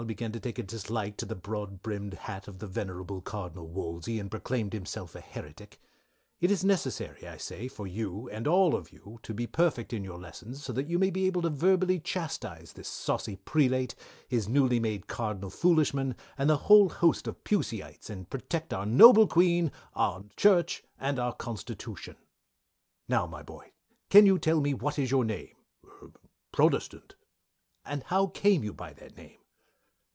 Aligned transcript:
began 0.07 0.31
to 0.31 0.39
take 0.39 0.57
a 0.57 0.63
dislike 0.63 1.15
to 1.15 1.27
the 1.27 1.35
broad 1.35 1.83
brimmed 1.83 2.15
hat 2.15 2.47
of 2.47 2.57
the 2.57 2.65
venerable 2.65 3.21
Cardinal 3.21 3.67
Wolsey, 3.67 4.17
and 4.19 4.31
proclaimed 4.31 4.73
himself 4.73 5.13
an 5.13 5.21
heretic; 5.21 5.79
It 6.39 6.49
is 6.49 6.63
necessary 6.65 7.27
I 7.27 7.37
say, 7.37 7.67
for 7.67 7.85
you, 7.85 8.27
and 8.31 8.47
all 8.47 8.73
of 8.75 8.91
you, 8.91 9.19
to 9.21 9.31
be 9.31 9.45
perfect 9.45 9.93
in 9.93 10.03
your 10.03 10.17
Lessons 10.17 10.63
so 10.63 10.73
as 10.73 10.89
you 10.89 10.97
may 10.97 11.11
be 11.11 11.27
able 11.27 11.43
to 11.43 11.51
verbly 11.51 11.99
chastize 11.99 12.73
this 12.73 12.87
saucy 12.87 13.35
prelate, 13.45 13.93
his 14.27 14.49
newly 14.49 14.79
made 14.79 15.05
Cardinal 15.05 15.51
Foolishman, 15.51 16.15
and 16.35 16.49
the 16.49 16.57
whole 16.65 16.89
host 16.89 17.27
of 17.27 17.43
Puseites 17.43 18.09
and 18.09 18.27
protect 18.27 18.73
our 18.73 18.87
beloved 18.87 19.29
Queen, 19.29 19.71
our 19.93 20.23
Church, 20.35 20.83
and 20.99 21.19
our 21.19 21.31
Constitution. 21.33 22.15
"Q. 22.15 22.25
Now 23.07 23.27
my 23.27 23.43
boy 23.43 23.71
can 24.09 24.25
you 24.25 24.39
tell 24.39 24.61
me 24.61 24.73
what 24.73 24.97
is 24.97 25.11
your 25.11 25.23
Name? 25.25 25.55
"A. 25.83 26.07
B 26.07 26.17
Protestant. 26.51 27.13
"Q. 27.85 28.01
How 28.07 28.25
came 28.25 28.63
you 28.63 28.73
by 28.73 28.93
that 28.93 29.15
name? 29.15 29.37